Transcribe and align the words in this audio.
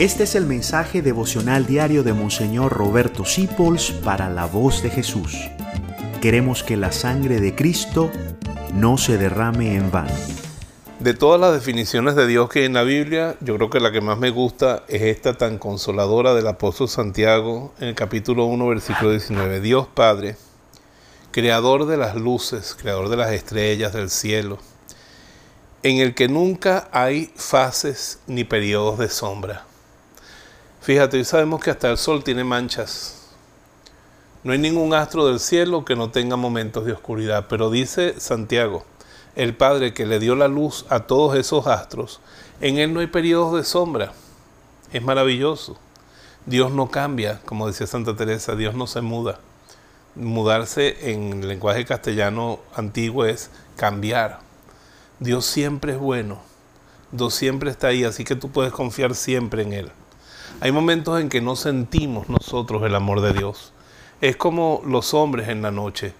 Este 0.00 0.24
es 0.24 0.34
el 0.34 0.46
mensaje 0.46 1.02
devocional 1.02 1.66
diario 1.66 2.02
de 2.02 2.14
Monseñor 2.14 2.72
Roberto 2.72 3.26
Sipols 3.26 3.90
para 3.90 4.30
la 4.30 4.46
voz 4.46 4.82
de 4.82 4.88
Jesús. 4.88 5.36
Queremos 6.22 6.62
que 6.62 6.78
la 6.78 6.90
sangre 6.90 7.38
de 7.38 7.54
Cristo 7.54 8.10
no 8.72 8.96
se 8.96 9.18
derrame 9.18 9.74
en 9.76 9.90
vano. 9.90 10.14
De 11.00 11.12
todas 11.12 11.38
las 11.38 11.52
definiciones 11.52 12.14
de 12.14 12.26
Dios 12.26 12.48
que 12.48 12.60
hay 12.60 12.64
en 12.64 12.72
la 12.72 12.82
Biblia, 12.82 13.36
yo 13.42 13.56
creo 13.56 13.68
que 13.68 13.78
la 13.78 13.92
que 13.92 14.00
más 14.00 14.16
me 14.16 14.30
gusta 14.30 14.84
es 14.88 15.02
esta 15.02 15.36
tan 15.36 15.58
consoladora 15.58 16.32
del 16.32 16.46
apóstol 16.46 16.88
Santiago 16.88 17.74
en 17.78 17.88
el 17.88 17.94
capítulo 17.94 18.46
1, 18.46 18.68
versículo 18.68 19.10
19. 19.10 19.60
Dios 19.60 19.86
Padre, 19.86 20.36
creador 21.30 21.84
de 21.84 21.98
las 21.98 22.16
luces, 22.16 22.74
creador 22.74 23.10
de 23.10 23.18
las 23.18 23.32
estrellas 23.32 23.92
del 23.92 24.08
cielo, 24.08 24.60
en 25.82 25.98
el 25.98 26.14
que 26.14 26.28
nunca 26.28 26.88
hay 26.90 27.30
fases 27.36 28.20
ni 28.26 28.44
periodos 28.44 28.98
de 28.98 29.10
sombra 29.10 29.66
Fíjate, 30.82 31.18
hoy 31.18 31.24
sabemos 31.26 31.60
que 31.60 31.70
hasta 31.70 31.90
el 31.90 31.98
sol 31.98 32.24
tiene 32.24 32.42
manchas. 32.42 33.28
No 34.42 34.52
hay 34.52 34.58
ningún 34.58 34.94
astro 34.94 35.26
del 35.26 35.38
cielo 35.38 35.84
que 35.84 35.94
no 35.94 36.10
tenga 36.10 36.36
momentos 36.36 36.86
de 36.86 36.92
oscuridad, 36.92 37.48
pero 37.50 37.68
dice 37.68 38.18
Santiago, 38.18 38.86
el 39.36 39.54
Padre 39.54 39.92
que 39.92 40.06
le 40.06 40.18
dio 40.18 40.36
la 40.36 40.48
luz 40.48 40.86
a 40.88 41.00
todos 41.00 41.36
esos 41.36 41.66
astros, 41.66 42.20
en 42.62 42.78
él 42.78 42.94
no 42.94 43.00
hay 43.00 43.08
periodos 43.08 43.54
de 43.56 43.64
sombra. 43.64 44.14
Es 44.90 45.02
maravilloso. 45.02 45.76
Dios 46.46 46.72
no 46.72 46.90
cambia, 46.90 47.42
como 47.44 47.66
decía 47.66 47.86
Santa 47.86 48.16
Teresa, 48.16 48.56
Dios 48.56 48.74
no 48.74 48.86
se 48.86 49.02
muda. 49.02 49.38
Mudarse 50.14 51.12
en 51.12 51.42
el 51.42 51.48
lenguaje 51.48 51.84
castellano 51.84 52.58
antiguo 52.74 53.26
es 53.26 53.50
cambiar. 53.76 54.38
Dios 55.18 55.44
siempre 55.44 55.92
es 55.92 55.98
bueno. 55.98 56.40
Dios 57.12 57.34
siempre 57.34 57.70
está 57.70 57.88
ahí, 57.88 58.02
así 58.04 58.24
que 58.24 58.34
tú 58.34 58.50
puedes 58.50 58.72
confiar 58.72 59.14
siempre 59.14 59.60
en 59.60 59.74
Él. 59.74 59.92
Hay 60.60 60.72
momentos 60.72 61.20
en 61.20 61.28
que 61.28 61.40
no 61.40 61.56
sentimos 61.56 62.28
nosotros 62.28 62.82
el 62.82 62.94
amor 62.94 63.20
de 63.20 63.32
Dios. 63.32 63.72
Es 64.20 64.36
como 64.36 64.82
los 64.84 65.14
hombres 65.14 65.48
en 65.48 65.62
la 65.62 65.70
noche. 65.70 66.12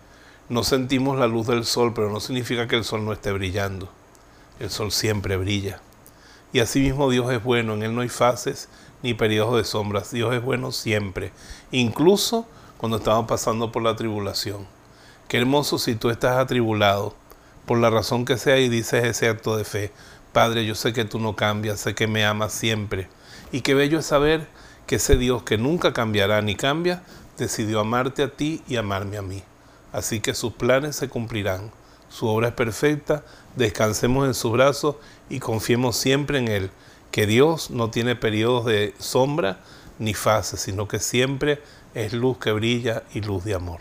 No 0.48 0.64
sentimos 0.64 1.18
la 1.18 1.26
luz 1.26 1.46
del 1.46 1.64
sol, 1.64 1.92
pero 1.94 2.10
no 2.10 2.20
significa 2.20 2.66
que 2.66 2.76
el 2.76 2.84
sol 2.84 3.04
no 3.04 3.12
esté 3.12 3.32
brillando. 3.32 3.88
El 4.58 4.70
sol 4.70 4.92
siempre 4.92 5.36
brilla. 5.36 5.80
Y 6.52 6.60
asimismo 6.60 7.10
Dios 7.10 7.30
es 7.32 7.42
bueno, 7.42 7.74
en 7.74 7.82
Él 7.82 7.94
no 7.94 8.00
hay 8.00 8.08
fases 8.08 8.68
ni 9.02 9.14
periodos 9.14 9.56
de 9.56 9.64
sombras. 9.64 10.10
Dios 10.10 10.34
es 10.34 10.42
bueno 10.42 10.72
siempre, 10.72 11.32
incluso 11.70 12.46
cuando 12.78 12.98
estamos 12.98 13.26
pasando 13.26 13.70
por 13.70 13.82
la 13.82 13.94
tribulación. 13.96 14.66
Qué 15.28 15.36
hermoso 15.36 15.78
si 15.78 15.94
tú 15.94 16.10
estás 16.10 16.38
atribulado, 16.38 17.14
por 17.66 17.78
la 17.78 17.90
razón 17.90 18.24
que 18.24 18.36
sea, 18.36 18.58
y 18.58 18.68
dices 18.68 19.04
ese 19.04 19.28
acto 19.28 19.56
de 19.56 19.64
fe. 19.64 19.92
Padre, 20.32 20.64
yo 20.64 20.74
sé 20.74 20.92
que 20.92 21.04
tú 21.04 21.18
no 21.18 21.34
cambias, 21.36 21.80
sé 21.80 21.94
que 21.94 22.06
me 22.06 22.24
amas 22.24 22.52
siempre 22.52 23.08
y 23.52 23.62
qué 23.62 23.74
bello 23.74 23.98
es 23.98 24.06
saber 24.06 24.46
que 24.86 24.96
ese 24.96 25.16
Dios 25.16 25.42
que 25.42 25.58
nunca 25.58 25.92
cambiará 25.92 26.40
ni 26.42 26.54
cambia, 26.54 27.02
decidió 27.36 27.80
amarte 27.80 28.22
a 28.22 28.28
ti 28.28 28.62
y 28.68 28.76
amarme 28.76 29.16
a 29.16 29.22
mí. 29.22 29.42
Así 29.92 30.20
que 30.20 30.34
sus 30.34 30.52
planes 30.52 30.96
se 30.96 31.08
cumplirán. 31.08 31.70
Su 32.08 32.26
obra 32.26 32.48
es 32.48 32.54
perfecta, 32.54 33.24
descansemos 33.56 34.26
en 34.26 34.34
su 34.34 34.50
brazo 34.50 35.00
y 35.28 35.38
confiemos 35.38 35.96
siempre 35.96 36.38
en 36.38 36.48
Él, 36.48 36.70
que 37.10 37.26
Dios 37.26 37.70
no 37.70 37.90
tiene 37.90 38.16
periodos 38.16 38.66
de 38.66 38.94
sombra 38.98 39.60
ni 39.98 40.14
fases, 40.14 40.60
sino 40.60 40.88
que 40.88 40.98
siempre 40.98 41.62
es 41.94 42.12
luz 42.12 42.38
que 42.38 42.52
brilla 42.52 43.02
y 43.14 43.20
luz 43.20 43.44
de 43.44 43.54
amor. 43.54 43.80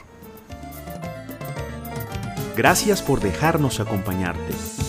Gracias 2.55 3.01
por 3.01 3.19
dejarnos 3.19 3.79
acompañarte. 3.79 4.88